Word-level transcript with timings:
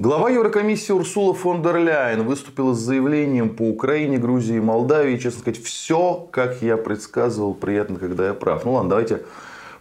Глава 0.00 0.30
Еврокомиссии 0.30 0.92
Урсула 0.92 1.34
фон 1.34 1.60
дер 1.60 1.78
Ляйен 1.78 2.24
выступила 2.24 2.72
с 2.72 2.78
заявлением 2.78 3.56
по 3.56 3.62
Украине, 3.62 4.16
Грузии 4.16 4.58
и 4.58 4.60
Молдавии. 4.60 5.16
Честно 5.16 5.40
сказать, 5.40 5.60
все, 5.60 6.28
как 6.30 6.62
я 6.62 6.76
предсказывал, 6.76 7.52
приятно, 7.52 7.98
когда 7.98 8.28
я 8.28 8.34
прав. 8.34 8.64
Ну 8.64 8.74
ладно, 8.74 8.90
давайте 8.90 9.24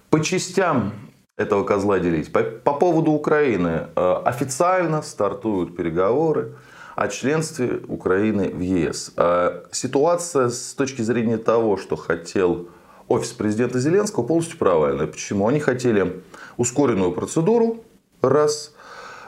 по 0.10 0.20
частям 0.20 0.94
этого 1.38 1.64
козла 1.64 2.00
делить. 2.00 2.32
По, 2.32 2.42
по 2.42 2.74
поводу 2.74 3.12
Украины. 3.12 3.90
Э, 3.96 4.16
официально 4.26 5.04
стартуют 5.04 5.78
переговоры 5.78 6.56
о 6.96 7.10
членстве 7.10 7.82
Украины 7.88 8.50
в 8.50 8.60
ЕС. 8.60 9.14
Э, 9.18 9.66
ситуация 9.72 10.50
с 10.50 10.74
точки 10.74 11.04
зрения 11.04 11.38
того, 11.38 11.78
что 11.78 11.96
хотел 11.96 12.70
офис 13.08 13.34
президента 13.34 13.80
Зеленского, 13.80 14.24
полностью 14.24 14.58
провальная. 14.58 15.06
Почему? 15.06 15.48
Они 15.48 15.60
хотели 15.60 16.24
ускоренную 16.58 17.12
процедуру, 17.12 17.84
раз. 18.24 18.74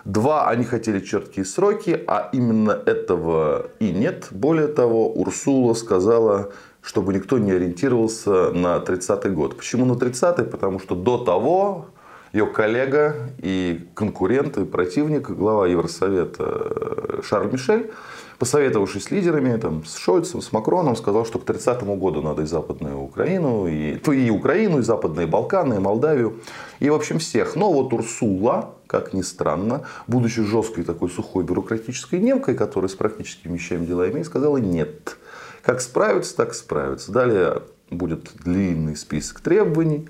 Два, 0.05 0.47
они 0.47 0.63
хотели 0.63 0.99
четкие 0.99 1.45
сроки, 1.45 2.03
а 2.07 2.29
именно 2.31 2.71
этого 2.71 3.67
и 3.79 3.91
нет. 3.91 4.27
Более 4.31 4.67
того, 4.67 5.11
Урсула 5.11 5.73
сказала, 5.73 6.51
чтобы 6.81 7.13
никто 7.13 7.37
не 7.37 7.51
ориентировался 7.51 8.51
на 8.51 8.77
30-й 8.77 9.29
год. 9.31 9.57
Почему 9.57 9.85
на 9.85 9.93
30-й? 9.93 10.45
Потому 10.45 10.79
что 10.79 10.95
до 10.95 11.17
того 11.17 11.87
ее 12.33 12.45
коллега 12.45 13.31
и 13.39 13.87
конкурент, 13.95 14.57
и 14.57 14.65
противник, 14.65 15.29
глава 15.29 15.67
Евросовета 15.67 16.43
э, 16.47 17.21
Шарль 17.23 17.51
Мишель, 17.51 17.91
посоветовавшись 18.37 19.05
с 19.05 19.11
лидерами, 19.11 19.57
там, 19.57 19.83
с 19.83 19.97
Шольцем, 19.97 20.41
с 20.41 20.51
Макроном, 20.51 20.95
сказал, 20.95 21.25
что 21.25 21.39
к 21.39 21.45
30 21.45 21.83
году 21.83 22.21
надо 22.21 22.43
и 22.43 22.45
Западную 22.45 22.99
Украину, 22.99 23.67
и, 23.67 23.95
и 23.97 24.29
Украину, 24.29 24.79
и 24.79 24.81
Западные 24.83 25.27
Балканы, 25.27 25.75
и 25.75 25.79
Молдавию, 25.79 26.39
и, 26.79 26.89
в 26.89 26.93
общем, 26.93 27.19
всех. 27.19 27.55
Но 27.55 27.71
вот 27.71 27.91
Урсула, 27.93 28.75
как 28.87 29.13
ни 29.13 29.23
странно, 29.23 29.85
будучи 30.07 30.43
жесткой 30.43 30.83
такой 30.83 31.09
сухой 31.09 31.43
бюрократической 31.43 32.19
немкой, 32.19 32.55
которая 32.55 32.89
с 32.89 32.95
практическими 32.95 33.53
вещами 33.53 33.85
дела 33.85 34.09
имеет, 34.09 34.27
сказала 34.27 34.57
нет. 34.57 35.17
Как 35.63 35.81
справиться, 35.81 36.35
так 36.35 36.53
справиться. 36.53 37.11
Далее 37.11 37.63
будет 37.89 38.31
длинный 38.43 38.95
список 38.95 39.41
требований 39.41 40.07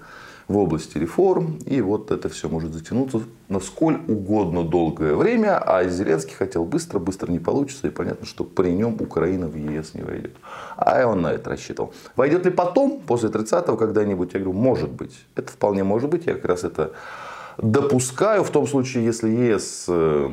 в 0.50 0.58
области 0.58 0.97
реформ. 0.97 1.59
И 1.66 1.80
вот 1.80 2.11
это 2.11 2.28
все 2.28 2.50
может 2.50 2.73
затянуться 2.73 3.22
на 3.47 3.59
сколь 3.59 4.02
угодно 4.08 4.64
долгое 4.64 5.16
время. 5.16 5.59
А 5.59 5.88
Зеленский 5.88 6.33
хотел 6.33 6.66
быстро, 6.66 7.00
быстро 7.00 7.31
не 7.31 7.39
получится. 7.39 7.88
И 7.88 7.91
понятно, 7.91 8.25
что 8.25 8.44
при 8.44 8.72
нем 8.72 8.97
Украина 9.00 9.47
в 9.47 9.56
ЕС 9.56 9.94
не 9.94 10.02
войдет. 10.02 10.36
А 10.75 11.06
он 11.06 11.22
на 11.22 11.31
это 11.31 11.52
рассчитывал. 11.52 11.94
Войдет 12.16 12.45
ли 12.45 12.52
потом, 12.52 13.00
после 13.00 13.30
30-го 13.30 13.78
когда-нибудь? 13.78 14.33
Я 14.33 14.39
говорю, 14.39 14.58
может 14.58 14.89
быть. 14.89 15.23
Это 15.36 15.52
вполне 15.52 15.83
может 15.83 16.09
быть. 16.09 16.25
Я 16.25 16.33
как 16.33 16.45
раз 16.45 16.63
это 16.63 16.94
допускаю 17.59 18.44
в 18.44 18.50
том 18.50 18.66
случае, 18.66 19.06
если 19.06 19.30
ЕС 19.30 19.86
э, 19.88 20.31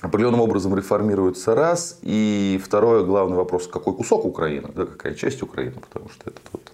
определенным 0.00 0.40
образом 0.40 0.74
реформируется 0.74 1.54
раз. 1.54 1.98
И 2.00 2.58
второе, 2.64 3.04
главный 3.04 3.36
вопрос, 3.36 3.66
какой 3.66 3.94
кусок 3.94 4.24
Украины, 4.24 4.70
да, 4.74 4.86
какая 4.86 5.14
часть 5.14 5.42
Украины, 5.42 5.74
потому 5.74 6.08
что 6.08 6.30
это 6.30 6.40
вот 6.52 6.72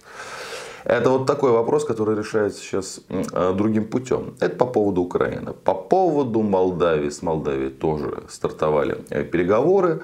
это 0.85 1.09
вот 1.09 1.25
такой 1.25 1.51
вопрос, 1.51 1.85
который 1.85 2.17
решается 2.17 2.59
сейчас 2.59 3.01
э, 3.09 3.53
другим 3.53 3.85
путем. 3.85 4.35
Это 4.39 4.55
по 4.55 4.65
поводу 4.65 5.01
Украины. 5.01 5.53
По 5.53 5.73
поводу 5.73 6.41
Молдавии. 6.41 7.09
С 7.09 7.21
Молдавией 7.21 7.69
тоже 7.69 8.23
стартовали 8.29 8.97
э, 9.09 9.23
переговоры. 9.23 10.01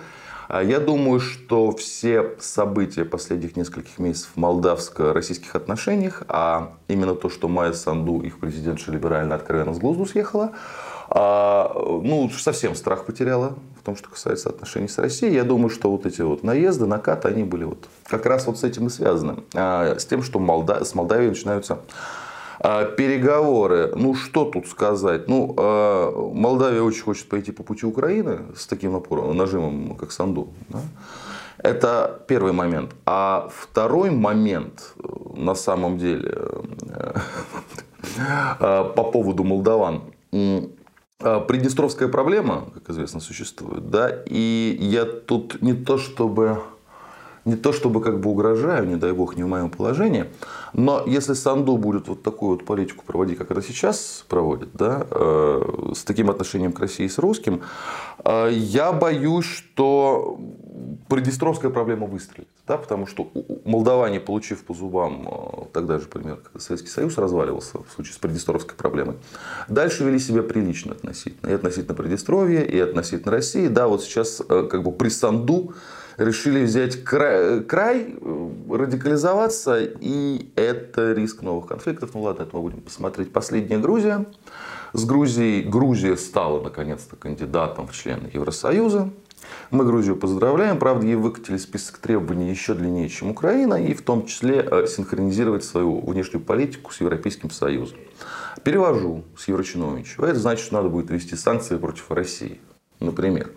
А 0.47 0.61
я 0.63 0.79
думаю, 0.79 1.19
что 1.19 1.71
все 1.71 2.35
события 2.39 3.03
последних 3.03 3.55
нескольких 3.55 3.97
месяцев 3.97 4.29
в 4.35 4.39
молдавско-российских 4.39 5.55
отношениях, 5.55 6.23
а 6.27 6.73
именно 6.87 7.15
то, 7.15 7.29
что 7.29 7.47
Майя 7.47 7.73
Санду, 7.73 8.21
их 8.21 8.39
президент 8.39 8.85
либерально 8.87 9.35
откровенно 9.35 9.73
с 9.73 9.79
глузду 9.79 10.05
съехала, 10.05 10.51
а, 11.09 11.71
ну, 11.75 12.29
совсем 12.29 12.75
страх 12.75 13.05
потеряла 13.05 13.55
в 13.79 13.83
том, 13.83 13.95
что 13.95 14.09
касается 14.09 14.49
отношений 14.49 14.87
с 14.87 14.97
Россией. 14.97 15.33
Я 15.33 15.43
думаю, 15.43 15.69
что 15.69 15.91
вот 15.91 16.05
эти 16.05 16.21
вот 16.21 16.43
наезды, 16.43 16.85
накаты, 16.85 17.27
они 17.27 17.43
были 17.43 17.63
вот 17.63 17.87
как 18.07 18.25
раз 18.25 18.47
вот 18.47 18.57
с 18.57 18.63
этим 18.63 18.87
и 18.87 18.89
связаны. 18.89 19.43
А, 19.53 19.97
с 19.97 20.05
тем, 20.05 20.23
что 20.23 20.39
Молда... 20.39 20.83
с 20.83 20.95
Молдавией 20.95 21.29
начинаются 21.29 21.79
а, 22.59 22.85
переговоры. 22.85 23.91
Ну, 23.95 24.15
что 24.15 24.45
тут 24.45 24.67
сказать? 24.67 25.27
Ну, 25.27 25.53
Молдавия 26.33 26.81
очень 26.81 27.03
хочет 27.03 27.29
пойти 27.29 27.51
по 27.51 27.63
пути 27.63 27.85
Украины 27.85 28.39
с 28.55 28.65
таким 28.65 28.93
напором, 28.93 29.35
нажимом, 29.37 29.95
как 29.95 30.11
Санду. 30.11 30.49
Да? 30.69 30.79
Это 31.59 32.21
первый 32.27 32.51
момент. 32.51 32.91
А 33.05 33.49
второй 33.55 34.09
момент, 34.09 34.93
на 35.35 35.55
самом 35.55 35.97
деле, 35.97 36.35
по 38.59 39.11
поводу 39.11 39.43
молдаван. 39.43 40.01
А, 41.21 41.39
Приднестровская 41.39 42.09
проблема, 42.09 42.65
как 42.73 42.89
известно, 42.89 43.21
существует, 43.21 43.89
да, 43.89 44.09
и 44.25 44.77
я 44.79 45.05
тут 45.05 45.61
не 45.61 45.73
то 45.73 45.97
чтобы 45.97 46.59
не 47.45 47.55
то 47.55 47.71
чтобы 47.71 48.01
как 48.01 48.19
бы 48.19 48.31
угрожаю, 48.31 48.87
не 48.87 48.95
дай 48.95 49.11
бог, 49.11 49.37
не 49.37 49.43
в 49.43 49.47
моем 49.47 49.69
положении, 49.69 50.25
но 50.73 51.03
если 51.05 51.35
Санду 51.35 51.77
будет 51.77 52.07
вот 52.07 52.23
такую 52.23 52.57
вот 52.57 52.65
политику 52.65 53.05
проводить, 53.05 53.37
как 53.37 53.51
это 53.51 53.61
сейчас 53.61 54.25
проводит, 54.27 54.69
да, 54.73 55.05
э, 55.11 55.91
с 55.95 56.03
таким 56.03 56.31
отношением 56.31 56.73
к 56.73 56.79
России 56.79 57.07
с 57.07 57.19
русским, 57.19 57.61
э, 58.23 58.49
я 58.51 58.91
боюсь, 58.91 59.45
что 59.45 60.39
Приднестровская 61.07 61.69
проблема 61.69 62.07
выстрелит. 62.07 62.47
Да, 62.67 62.77
потому 62.77 63.05
что 63.05 63.31
молдаване, 63.63 64.19
получив 64.19 64.63
по 64.63 64.73
зубам, 64.73 65.27
э, 65.27 65.65
тогда 65.71 65.99
же, 65.99 66.07
пример, 66.07 66.37
когда 66.37 66.59
Советский 66.59 66.89
Союз 66.89 67.17
разваливался 67.17 67.79
в 67.83 67.91
случае 67.93 68.15
с 68.15 68.17
Приднестровской 68.17 68.75
проблемой, 68.75 69.17
дальше 69.67 70.03
вели 70.03 70.17
себя 70.17 70.41
прилично 70.41 70.93
относительно. 70.93 71.51
И 71.51 71.53
относительно 71.53 71.93
Приднестровья, 71.93 72.61
и 72.61 72.79
относительно 72.79 73.31
России. 73.31 73.67
Да, 73.67 73.87
вот 73.87 74.03
сейчас 74.03 74.41
как 74.47 74.83
бы 74.83 74.91
при 74.91 75.09
Санду 75.09 75.75
решили 76.17 76.63
взять 76.63 77.03
край, 77.03 77.61
край, 77.63 78.15
радикализоваться, 78.69 79.79
и 79.79 80.49
это 80.55 81.13
риск 81.13 81.41
новых 81.41 81.67
конфликтов. 81.67 82.11
Ну 82.13 82.21
ладно, 82.21 82.43
это 82.43 82.55
мы 82.55 82.63
будем 82.63 82.81
посмотреть. 82.81 83.31
Последняя 83.31 83.77
Грузия. 83.77 84.25
С 84.93 85.03
Грузией 85.03 85.63
Грузия 85.63 86.15
стала 86.15 86.61
наконец-то 86.61 87.15
кандидатом 87.15 87.87
в 87.87 87.93
члены 87.93 88.29
Евросоюза. 88.33 89.09
Мы 89.71 89.85
Грузию 89.85 90.15
поздравляем. 90.15 90.79
Правда, 90.79 91.05
ей 91.05 91.15
выкатили 91.15 91.57
список 91.57 91.97
требований 91.97 92.49
еще 92.49 92.73
длиннее, 92.73 93.09
чем 93.09 93.31
Украина, 93.31 93.75
и 93.75 93.93
в 93.93 94.01
том 94.01 94.25
числе 94.25 94.67
э, 94.69 94.87
синхронизировать 94.87 95.63
свою 95.63 96.01
внешнюю 96.01 96.43
политику 96.43 96.93
с 96.93 97.01
Европейским 97.01 97.49
Союзом. 97.49 97.97
Перевожу 98.63 99.23
с 99.37 99.47
Еврочиновничего. 99.47 100.25
Это 100.25 100.39
значит, 100.39 100.65
что 100.65 100.75
надо 100.75 100.89
будет 100.89 101.09
ввести 101.09 101.35
санкции 101.35 101.77
против 101.77 102.09
России. 102.11 102.59
Например. 102.99 103.51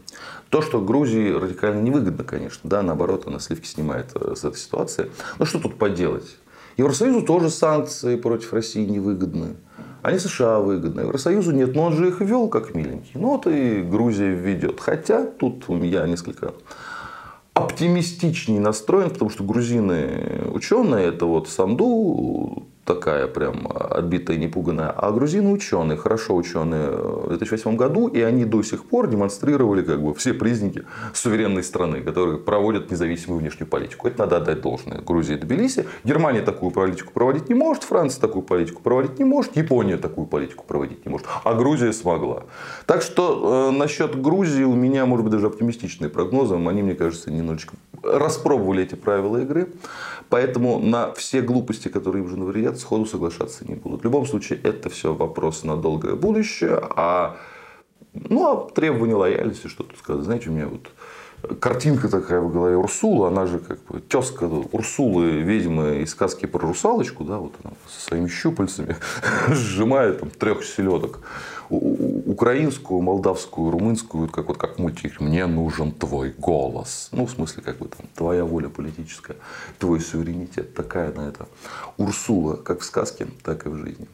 То, 0.50 0.62
что 0.62 0.80
Грузии 0.80 1.30
радикально 1.30 1.80
невыгодно, 1.82 2.24
конечно, 2.24 2.68
да, 2.68 2.82
наоборот, 2.82 3.26
она 3.26 3.38
сливки 3.38 3.66
снимает 3.66 4.10
э, 4.14 4.34
с 4.34 4.44
этой 4.44 4.56
ситуации. 4.56 5.10
Но 5.38 5.44
что 5.44 5.60
тут 5.60 5.78
поделать? 5.78 6.36
Евросоюзу 6.78 7.22
тоже 7.22 7.50
санкции 7.50 8.16
против 8.16 8.52
России 8.52 8.84
невыгодны. 8.84 9.56
Они 10.02 10.18
США 10.18 10.60
выгодны. 10.60 11.00
Евросоюзу 11.00 11.52
нет, 11.52 11.74
но 11.74 11.84
он 11.84 11.94
же 11.94 12.08
их 12.08 12.20
ввел 12.20 12.48
как 12.48 12.74
миленький. 12.74 13.12
Ну 13.14 13.30
вот 13.30 13.46
и 13.46 13.82
Грузия 13.82 14.30
введет. 14.30 14.80
Хотя 14.80 15.24
тут 15.24 15.64
я 15.68 16.06
несколько 16.06 16.54
оптимистичнее 17.54 18.60
настроен, 18.60 19.10
потому 19.10 19.30
что 19.30 19.42
грузины 19.42 20.42
ученые, 20.52 21.08
это 21.08 21.26
вот 21.26 21.48
Санду, 21.48 22.67
такая 22.88 23.26
прям 23.26 23.68
отбитая, 23.74 24.38
непуганная. 24.38 24.90
А 24.90 25.12
грузины 25.12 25.50
ученые, 25.50 25.98
хорошо 25.98 26.34
ученые 26.34 26.90
в 26.90 27.28
2008 27.28 27.76
году, 27.76 28.08
и 28.08 28.22
они 28.22 28.46
до 28.46 28.62
сих 28.62 28.84
пор 28.84 29.08
демонстрировали 29.08 29.82
как 29.82 30.02
бы 30.02 30.14
все 30.14 30.32
признаки 30.32 30.84
суверенной 31.12 31.62
страны, 31.62 32.00
которые 32.00 32.38
проводят 32.38 32.90
независимую 32.90 33.40
внешнюю 33.40 33.68
политику. 33.68 34.08
Это 34.08 34.20
надо 34.20 34.36
отдать 34.38 34.62
должное. 34.62 35.02
Грузия 35.02 35.34
и 35.34 35.36
Тбилиси. 35.36 35.84
Германия 36.04 36.40
такую 36.40 36.70
политику 36.70 37.12
проводить 37.12 37.50
не 37.50 37.54
может, 37.54 37.84
Франция 37.84 38.22
такую 38.22 38.42
политику 38.42 38.80
проводить 38.82 39.18
не 39.18 39.24
может, 39.26 39.56
Япония 39.56 39.98
такую 39.98 40.26
политику 40.26 40.64
проводить 40.66 41.04
не 41.04 41.12
может. 41.12 41.26
А 41.44 41.52
Грузия 41.52 41.92
смогла. 41.92 42.44
Так 42.86 43.02
что 43.02 43.68
э, 43.70 43.76
насчет 43.76 44.20
Грузии 44.20 44.64
у 44.64 44.74
меня, 44.74 45.04
может 45.04 45.24
быть, 45.24 45.32
даже 45.32 45.46
оптимистичные 45.46 46.08
прогнозы. 46.08 46.54
Они, 46.54 46.82
мне 46.82 46.94
кажется, 46.94 47.30
немножечко 47.30 47.74
распробовали 48.12 48.82
эти 48.82 48.94
правила 48.94 49.38
игры. 49.38 49.72
Поэтому 50.28 50.78
на 50.78 51.12
все 51.14 51.40
глупости, 51.40 51.88
которые 51.88 52.22
им 52.22 52.28
же 52.28 52.36
навредят, 52.36 52.78
сходу 52.78 53.06
соглашаться 53.06 53.66
не 53.66 53.74
будут. 53.74 54.02
В 54.02 54.04
любом 54.04 54.26
случае, 54.26 54.60
это 54.62 54.90
все 54.90 55.14
вопрос 55.14 55.64
на 55.64 55.76
долгое 55.76 56.14
будущее. 56.14 56.78
А, 56.96 57.36
ну, 58.12 58.46
а 58.46 58.70
требования 58.70 59.14
лояльности, 59.14 59.68
что 59.68 59.84
тут 59.84 59.98
сказать. 59.98 60.24
Знаете, 60.24 60.50
у 60.50 60.52
меня 60.52 60.68
вот 60.68 60.90
картинка 61.60 62.08
такая 62.08 62.40
в 62.40 62.52
голове 62.52 62.76
Урсула, 62.76 63.28
она 63.28 63.46
же 63.46 63.58
как 63.58 63.82
бы 63.84 64.00
тезка 64.00 64.44
Урсулы, 64.44 65.40
ведьмы 65.40 66.02
из 66.02 66.10
сказки 66.10 66.46
про 66.46 66.60
русалочку, 66.66 67.24
да, 67.24 67.38
вот 67.38 67.54
она 67.62 67.72
со 67.86 68.08
своими 68.08 68.28
щупальцами 68.28 68.96
сжимает 69.48 70.20
там 70.20 70.30
трех 70.30 70.64
селедок. 70.64 71.20
Украинскую, 72.38 73.02
молдавскую, 73.02 73.72
румынскую, 73.72 74.28
как 74.28 74.46
вот 74.46 74.58
как 74.58 74.78
мультик, 74.78 75.20
мне 75.20 75.44
нужен 75.46 75.90
твой 75.90 76.30
голос. 76.30 77.08
Ну, 77.10 77.26
в 77.26 77.32
смысле, 77.32 77.64
как 77.64 77.78
бы 77.78 77.88
там, 77.88 78.06
твоя 78.14 78.44
воля 78.44 78.68
политическая, 78.68 79.34
твой 79.80 79.98
суверенитет, 79.98 80.72
такая 80.72 81.12
на 81.12 81.22
это. 81.22 81.48
Урсула, 81.96 82.54
как 82.54 82.82
в 82.82 82.84
сказке, 82.84 83.26
так 83.42 83.66
и 83.66 83.70
в 83.70 83.74
жизни. 83.78 84.06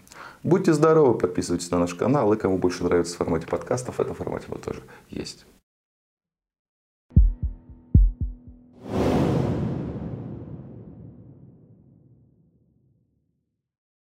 Будьте 0.43 0.73
здоровы, 0.73 1.19
подписывайтесь 1.19 1.71
на 1.71 1.79
наш 1.79 1.93
канал. 1.93 2.33
И 2.33 2.39
кому 2.39 2.57
больше 2.57 2.85
нравится 2.85 3.15
в 3.15 3.19
формате 3.19 3.47
подкастов, 3.47 3.97
в 3.97 4.01
этом 4.01 4.15
формате 4.15 4.47
вот 4.49 4.63
тоже 4.63 4.81
есть. 5.11 5.45